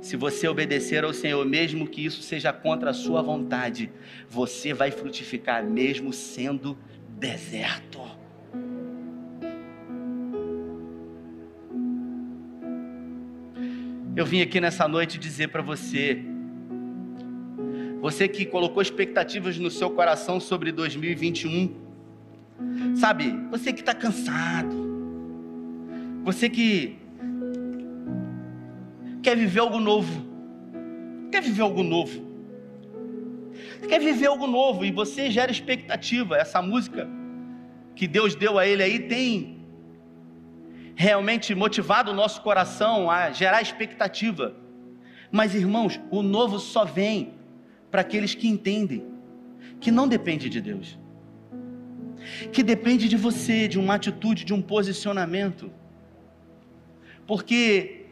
[0.02, 3.91] Se você obedecer ao Senhor, mesmo que isso seja contra a sua vontade,
[4.30, 6.78] você vai frutificar mesmo sendo
[7.10, 8.16] deserto.
[14.17, 16.19] Eu vim aqui nessa noite dizer para você,
[18.01, 21.71] você que colocou expectativas no seu coração sobre 2021,
[22.95, 24.75] sabe, você que está cansado,
[26.23, 26.97] você que
[29.21, 30.25] quer viver algo novo,
[31.32, 32.19] quer viver algo novo,
[33.88, 36.38] quer viver algo novo e você gera expectativa.
[36.38, 37.08] Essa música
[37.95, 39.57] que Deus deu a ele aí tem
[40.97, 44.55] realmente motivado o nosso coração a gerar expectativa.
[45.31, 47.36] Mas irmãos, o novo só vem
[47.91, 49.05] para aqueles que entendem
[49.79, 50.97] que não depende de Deus,
[52.51, 55.71] que depende de você, de uma atitude, de um posicionamento.
[57.27, 58.07] Porque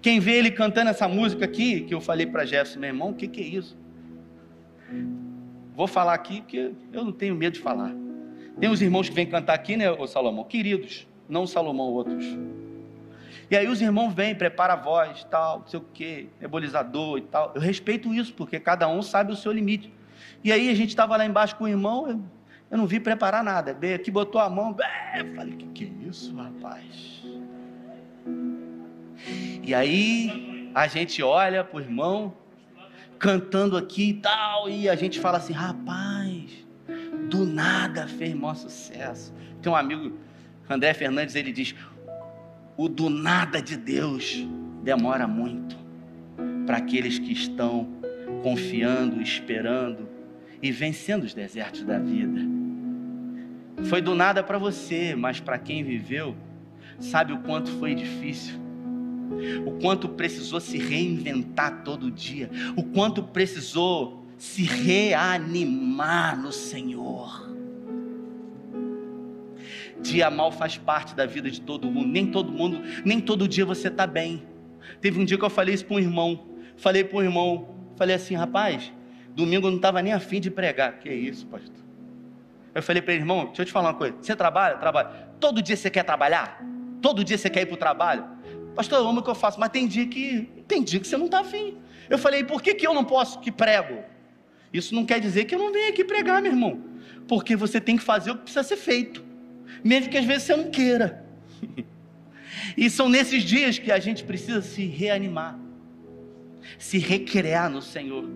[0.00, 3.14] quem vê ele cantando essa música aqui, que eu falei para Jefferson, meu irmão, o
[3.14, 3.76] que, que é isso?
[5.76, 7.94] Vou falar aqui porque eu não tenho medo de falar.
[8.58, 10.44] Tem os irmãos que vêm cantar aqui, né, ô Salomão?
[10.44, 12.24] Queridos, não Salomão, outros.
[13.50, 17.22] E aí os irmãos vêm, prepara a voz, tal, não sei o quê, nebulizador e
[17.22, 17.52] tal.
[17.54, 19.92] Eu respeito isso, porque cada um sabe o seu limite.
[20.42, 22.20] E aí a gente estava lá embaixo com o irmão, eu,
[22.70, 23.74] eu não vi preparar nada.
[23.74, 27.22] Bem, aqui botou a mão, bem, falei, que que é isso, rapaz?
[29.62, 32.34] E aí a gente olha pro irmão
[33.18, 36.66] cantando aqui e tal, e a gente fala assim, rapaz,
[37.30, 39.32] do nada fez maior sucesso.
[39.62, 40.18] Tem um amigo,
[40.68, 41.74] André Fernandes, ele diz:
[42.76, 44.46] o do nada de Deus
[44.82, 45.76] demora muito
[46.66, 47.88] para aqueles que estão
[48.42, 50.08] confiando, esperando
[50.62, 52.40] e vencendo os desertos da vida.
[53.84, 56.34] Foi do nada para você, mas para quem viveu,
[56.98, 58.54] sabe o quanto foi difícil,
[59.66, 67.53] o quanto precisou se reinventar todo dia, o quanto precisou se reanimar no Senhor.
[70.00, 73.64] Dia mal faz parte da vida de todo mundo, nem todo mundo, nem todo dia
[73.64, 74.42] você está bem.
[75.00, 78.16] Teve um dia que eu falei isso para um irmão, falei para um irmão, falei
[78.16, 78.92] assim, rapaz,
[79.34, 80.98] domingo eu não estava nem afim de pregar.
[80.98, 81.84] Que isso, pastor?
[82.74, 84.16] Eu falei para ele, irmão, deixa eu te falar uma coisa.
[84.20, 84.76] Você trabalha?
[84.76, 85.08] Trabalha.
[85.38, 86.60] Todo dia você quer trabalhar?
[87.00, 88.24] Todo dia você quer ir para o trabalho?
[88.74, 91.16] Pastor, eu amo o que eu faço, mas tem dia que tem dia que você
[91.16, 91.78] não está afim.
[92.10, 94.02] Eu falei, por que, que eu não posso que prego?
[94.72, 96.82] Isso não quer dizer que eu não venho aqui pregar, meu irmão.
[97.28, 99.24] Porque você tem que fazer o que precisa ser feito.
[99.84, 101.22] Mesmo que às vezes você não queira.
[102.76, 105.58] E são nesses dias que a gente precisa se reanimar,
[106.78, 108.28] se recriar no Senhor,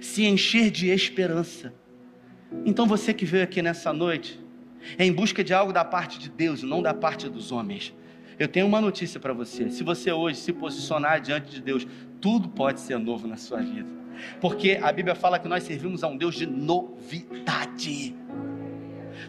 [0.00, 1.72] se encher de esperança.
[2.66, 4.40] Então você que veio aqui nessa noite,
[4.98, 7.94] é em busca de algo da parte de Deus, não da parte dos homens.
[8.38, 9.70] Eu tenho uma notícia para você.
[9.70, 11.86] Se você hoje se posicionar diante de Deus,
[12.20, 13.88] tudo pode ser novo na sua vida.
[14.40, 18.14] Porque a Bíblia fala que nós servimos a um Deus de novidade.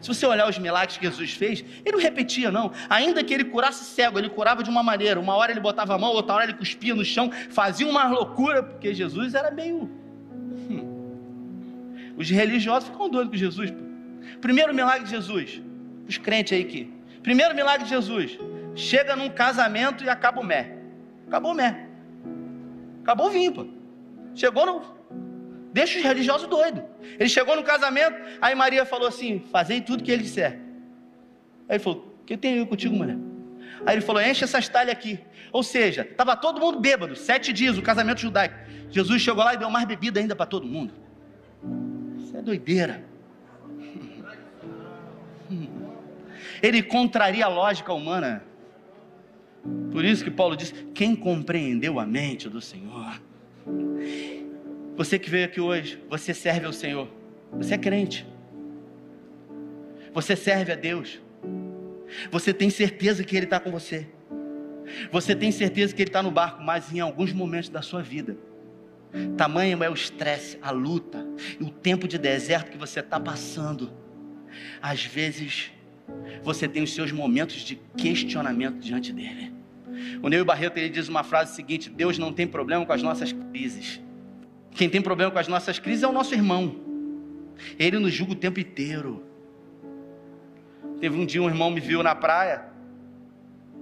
[0.01, 2.71] Se você olhar os milagres que Jesus fez, ele não repetia, não.
[2.89, 5.19] Ainda que ele curasse cego, ele curava de uma maneira.
[5.19, 8.63] Uma hora ele botava a mão, outra hora ele cuspia no chão, fazia uma loucura,
[8.63, 9.89] porque Jesus era meio.
[10.69, 12.13] Hum.
[12.17, 13.71] Os religiosos ficam doidos com Jesus.
[14.41, 15.61] Primeiro milagre de Jesus,
[16.07, 16.91] os crentes aí aqui.
[17.21, 18.39] Primeiro milagre de Jesus,
[18.75, 20.77] chega num casamento e acaba o mé.
[21.27, 21.87] Acabou o mé.
[23.03, 23.67] Acabou o vinho, pô.
[24.33, 24.81] Chegou no,
[25.73, 26.83] Deixa os religiosos doidos.
[27.17, 30.59] Ele chegou no casamento, aí Maria falou assim: Fazei tudo que ele disser.
[31.67, 33.17] Aí ele falou: O que tem eu contigo, mulher?
[33.85, 35.19] Aí ele falou: Enche essas talhas aqui.
[35.51, 38.55] Ou seja, estava todo mundo bêbado, sete dias, o casamento judaico.
[38.89, 40.93] Jesus chegou lá e deu mais bebida ainda para todo mundo.
[42.17, 43.03] Isso é doideira.
[46.61, 48.43] Ele contraria a lógica humana.
[49.91, 53.21] Por isso que Paulo diz: Quem compreendeu a mente do Senhor?
[54.95, 57.07] Você que veio aqui hoje, você serve ao Senhor.
[57.53, 58.25] Você é crente.
[60.13, 61.21] Você serve a Deus.
[62.29, 64.07] Você tem certeza que Ele está com você.
[65.11, 68.37] Você tem certeza que Ele está no barco, mas em alguns momentos da sua vida,
[69.37, 71.25] tamanho é o estresse, a luta,
[71.59, 73.91] e o tempo de deserto que você está passando.
[74.81, 75.71] Às vezes,
[76.43, 79.53] você tem os seus momentos de questionamento diante dele.
[80.21, 83.31] O Neil Barreto ele diz uma frase seguinte: Deus não tem problema com as nossas
[83.31, 84.01] crises.
[84.71, 86.75] Quem tem problema com as nossas crises é o nosso irmão.
[87.77, 89.23] Ele nos julga o tempo inteiro.
[90.99, 92.65] Teve um dia um irmão me viu na praia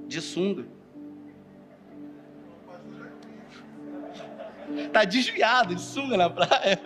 [0.08, 0.66] de sunga.
[4.92, 6.80] Tá desviado de sunga na praia.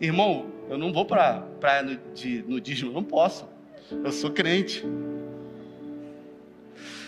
[0.00, 3.48] Irmão, eu não vou para praia no, de nudismo, não posso.
[3.90, 4.84] Eu sou crente.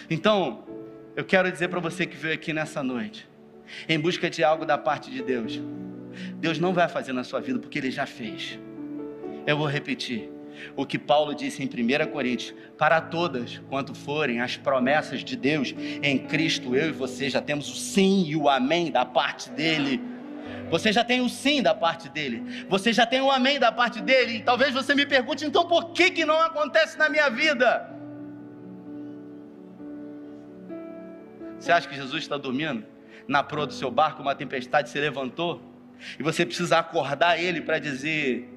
[0.09, 0.65] Então,
[1.15, 3.29] eu quero dizer para você que veio aqui nessa noite
[3.89, 5.61] em busca de algo da parte de Deus.
[6.37, 8.59] Deus não vai fazer na sua vida porque Ele já fez.
[9.47, 10.31] Eu vou repetir
[10.75, 15.75] o que Paulo disse em 1 Coríntios: para todas quanto forem as promessas de Deus
[16.03, 20.01] em Cristo, eu e você já temos o sim e o amém da parte dele.
[20.71, 22.67] Você já tem o sim da parte dele.
[22.69, 24.39] Você já tem o amém da parte dele.
[24.39, 27.95] E talvez você me pergunte, então por que, que não acontece na minha vida?
[31.59, 32.85] Você acha que Jesus está dormindo?
[33.27, 35.61] Na proa do seu barco, uma tempestade se levantou,
[36.19, 38.49] e você precisa acordar ele para dizer: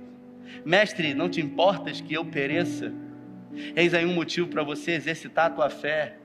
[0.66, 2.92] Mestre, não te importas que eu pereça?
[3.76, 6.18] Eis aí um motivo para você exercitar a tua fé.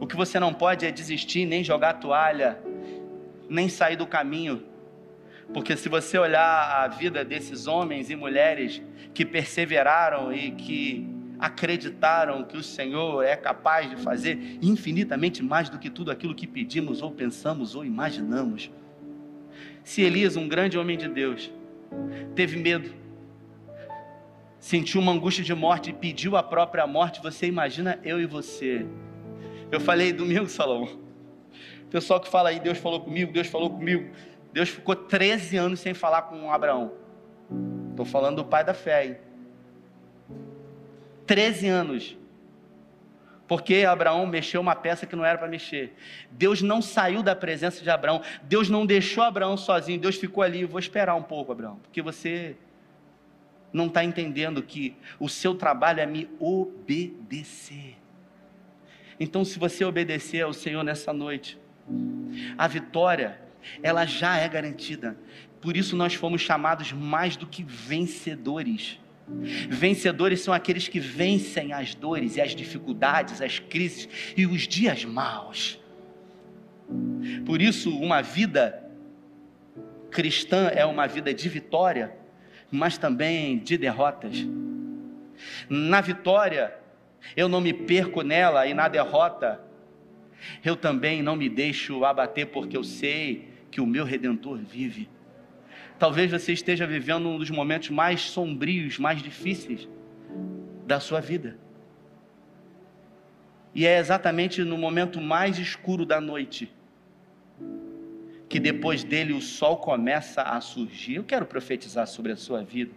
[0.00, 2.62] O que você não pode é desistir, nem jogar a toalha,
[3.48, 4.62] nem sair do caminho.
[5.52, 12.44] Porque se você olhar a vida desses homens e mulheres que perseveraram e que acreditaram
[12.44, 17.00] que o Senhor é capaz de fazer infinitamente mais do que tudo aquilo que pedimos
[17.02, 18.70] ou pensamos ou imaginamos.
[19.84, 21.50] Se Elias, um grande homem de Deus,
[22.34, 22.92] teve medo,
[24.58, 28.84] sentiu uma angústia de morte e pediu a própria morte, você imagina eu e você.
[29.70, 30.98] Eu falei domingo, Salomão.
[31.90, 34.10] Pessoal que fala aí, Deus falou comigo, Deus falou comigo.
[34.52, 36.92] Deus ficou 13 anos sem falar com Abraão.
[37.90, 39.16] Estou falando do pai da fé, hein?
[41.28, 42.16] 13 anos.
[43.46, 45.94] Porque Abraão mexeu uma peça que não era para mexer.
[46.30, 48.20] Deus não saiu da presença de Abraão.
[48.42, 50.00] Deus não deixou Abraão sozinho.
[50.00, 50.64] Deus ficou ali.
[50.64, 51.76] Vou esperar um pouco, Abraão.
[51.82, 52.56] Porque você
[53.72, 57.96] não está entendendo que o seu trabalho é me obedecer.
[59.20, 61.58] Então, se você obedecer ao Senhor nessa noite,
[62.56, 63.40] a vitória,
[63.82, 65.16] ela já é garantida.
[65.60, 68.98] Por isso nós fomos chamados mais do que vencedores.
[69.68, 75.04] Vencedores são aqueles que vencem as dores e as dificuldades, as crises e os dias
[75.04, 75.78] maus.
[77.44, 78.84] Por isso, uma vida
[80.10, 82.16] cristã é uma vida de vitória,
[82.70, 84.46] mas também de derrotas.
[85.68, 86.74] Na vitória,
[87.36, 89.60] eu não me perco nela, e na derrota,
[90.64, 95.08] eu também não me deixo abater, porque eu sei que o meu redentor vive.
[95.98, 99.88] Talvez você esteja vivendo um dos momentos mais sombrios, mais difíceis
[100.86, 101.56] da sua vida.
[103.74, 106.72] E é exatamente no momento mais escuro da noite
[108.48, 111.16] que depois dele o sol começa a surgir.
[111.16, 112.92] Eu quero profetizar sobre a sua vida,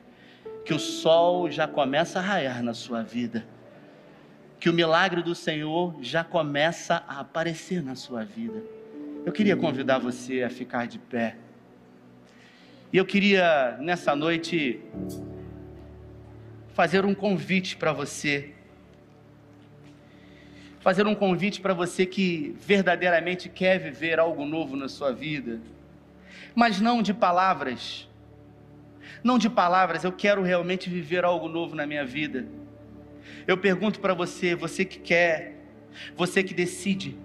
[0.63, 3.45] que o sol já começa a raiar na sua vida,
[4.59, 8.63] que o milagre do Senhor já começa a aparecer na sua vida.
[9.25, 11.35] Eu queria convidar você a ficar de pé.
[12.91, 14.81] E eu queria nessa noite
[16.73, 18.53] fazer um convite para você
[20.81, 25.61] fazer um convite para você que verdadeiramente quer viver algo novo na sua vida,
[26.55, 28.09] mas não de palavras.
[29.23, 32.47] Não de palavras, eu quero realmente viver algo novo na minha vida.
[33.45, 35.55] Eu pergunto para você, você que quer,
[36.15, 37.15] você que decide,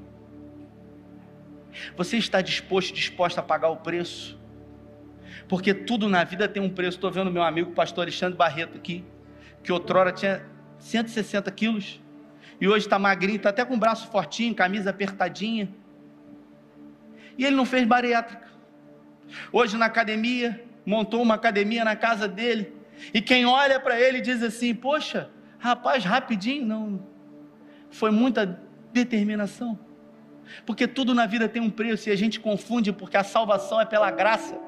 [1.97, 4.39] você está disposto, disposta a pagar o preço?
[5.49, 6.97] Porque tudo na vida tem um preço.
[6.99, 9.05] Estou vendo meu amigo pastor Alexandre Barreto aqui,
[9.63, 10.45] que outrora tinha
[10.79, 12.01] 160 quilos
[12.61, 15.69] e hoje está magrinho, está até com o braço fortinho, camisa apertadinha.
[17.37, 18.47] E ele não fez bariátrica.
[19.53, 22.73] Hoje na academia, montou uma academia na casa dele.
[23.13, 25.29] E quem olha para ele diz assim: Poxa,
[25.59, 27.07] rapaz, rapidinho, não.
[27.91, 28.59] Foi muita
[28.93, 29.79] determinação.
[30.65, 33.85] Porque tudo na vida tem um preço e a gente confunde porque a salvação é
[33.85, 34.59] pela graça.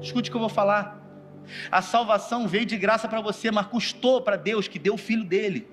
[0.00, 1.00] Escute o que eu vou falar.
[1.70, 5.24] A salvação veio de graça para você, mas custou para Deus que deu o filho
[5.24, 5.68] dele.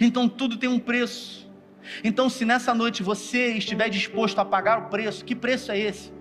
[0.00, 1.46] Então tudo tem um preço.
[2.02, 6.12] Então, se nessa noite você estiver disposto a pagar o preço, que preço é esse?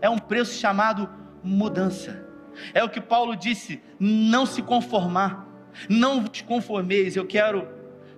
[0.00, 1.08] É um preço chamado
[1.42, 2.26] mudança.
[2.72, 5.48] É o que Paulo disse: não se conformar,
[5.88, 7.16] não vos conformeis.
[7.16, 7.68] Eu quero,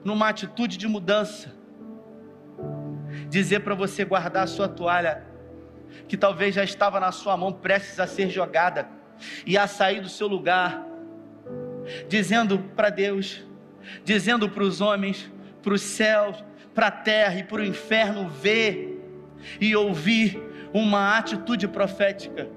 [0.04, 1.54] numa atitude de mudança,
[3.28, 5.24] dizer para você guardar a sua toalha,
[6.08, 8.88] que talvez já estava na sua mão, prestes a ser jogada,
[9.46, 10.84] e a sair do seu lugar,
[12.08, 13.44] dizendo para Deus:
[14.04, 15.30] dizendo para os homens,
[15.62, 19.00] para os céus, para a terra e para o inferno ver
[19.60, 20.40] e ouvir
[20.72, 22.48] uma atitude profética.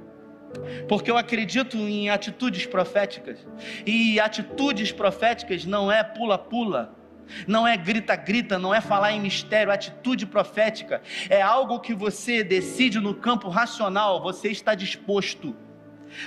[0.88, 3.38] Porque eu acredito em atitudes proféticas.
[3.86, 6.96] E atitudes proféticas não é pula-pula,
[7.48, 9.72] não é grita-grita, não é falar em mistério.
[9.72, 15.56] Atitude profética é algo que você decide no campo racional, você está disposto.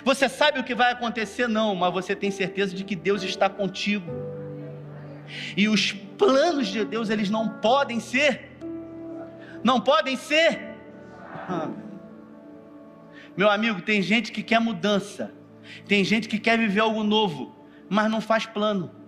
[0.04, 1.48] Você sabe o que vai acontecer?
[1.48, 4.10] Não, mas você tem certeza de que Deus está contigo.
[5.56, 8.50] E os planos de Deus, eles não podem ser,
[9.64, 10.76] não podem ser.
[11.48, 11.70] Ah,
[13.36, 15.32] meu amigo, tem gente que quer mudança,
[15.86, 19.01] tem gente que quer viver algo novo, mas não faz plano.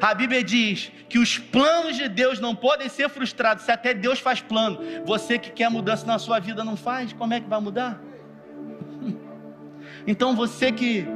[0.00, 4.18] A Bíblia diz que os planos de Deus não podem ser frustrados, se até Deus
[4.18, 4.78] faz plano.
[5.04, 8.00] Você que quer mudança na sua vida não faz, como é que vai mudar?
[10.04, 11.06] Então você que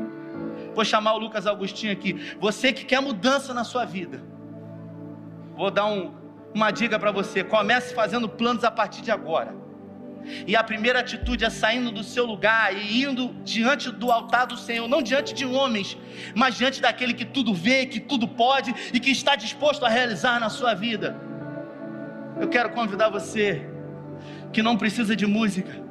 [0.76, 2.36] Vou chamar o Lucas Agostinho aqui.
[2.38, 4.22] Você que quer mudança na sua vida,
[5.56, 6.12] vou dar um,
[6.54, 7.42] uma dica para você.
[7.42, 9.54] Comece fazendo planos a partir de agora.
[10.46, 14.56] E a primeira atitude é saindo do seu lugar e indo diante do altar do
[14.56, 15.96] Senhor, não diante de homens,
[16.34, 20.40] mas diante daquele que tudo vê, que tudo pode e que está disposto a realizar
[20.40, 21.16] na sua vida.
[22.40, 23.68] Eu quero convidar você
[24.52, 25.84] que não precisa de música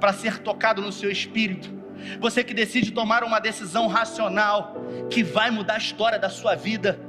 [0.00, 1.72] para ser tocado no seu espírito,
[2.20, 4.76] você que decide tomar uma decisão racional
[5.10, 7.00] que vai mudar a história da sua vida,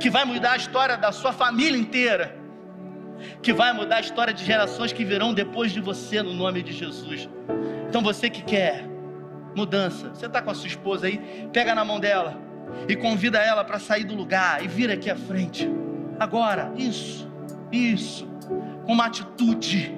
[0.00, 2.36] que vai mudar a história da sua família inteira,
[3.42, 6.72] que vai mudar a história de gerações que virão depois de você, no nome de
[6.72, 7.28] Jesus.
[7.88, 8.84] Então você que quer
[9.54, 12.36] mudança, você está com a sua esposa aí, pega na mão dela
[12.88, 15.68] e convida ela para sair do lugar e vir aqui à frente.
[16.18, 17.30] Agora, isso,
[17.72, 18.26] isso,
[18.84, 19.96] com uma atitude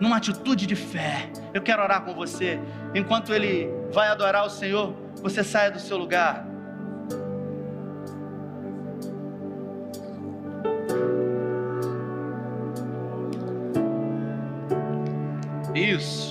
[0.00, 1.30] numa atitude de fé.
[1.52, 2.60] Eu quero orar com você.
[2.94, 6.46] Enquanto ele vai adorar o Senhor, você saia do seu lugar.
[15.98, 16.27] Isso.